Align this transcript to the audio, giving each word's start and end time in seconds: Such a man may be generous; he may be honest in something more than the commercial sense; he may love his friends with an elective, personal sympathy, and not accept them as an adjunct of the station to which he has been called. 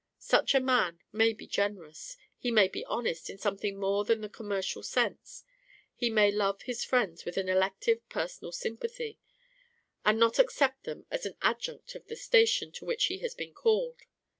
Such 0.17 0.55
a 0.55 0.59
man 0.59 0.97
may 1.11 1.31
be 1.31 1.45
generous; 1.45 2.17
he 2.39 2.49
may 2.49 2.67
be 2.67 2.83
honest 2.85 3.29
in 3.29 3.37
something 3.37 3.77
more 3.79 4.03
than 4.03 4.21
the 4.21 4.29
commercial 4.29 4.81
sense; 4.81 5.43
he 5.93 6.09
may 6.09 6.31
love 6.31 6.63
his 6.63 6.83
friends 6.83 7.23
with 7.23 7.37
an 7.37 7.47
elective, 7.47 8.09
personal 8.09 8.51
sympathy, 8.51 9.19
and 10.03 10.17
not 10.19 10.39
accept 10.39 10.85
them 10.85 11.05
as 11.11 11.27
an 11.27 11.35
adjunct 11.43 11.93
of 11.93 12.07
the 12.07 12.15
station 12.15 12.71
to 12.71 12.85
which 12.85 13.05
he 13.13 13.19
has 13.19 13.35
been 13.35 13.53
called. 13.53 14.01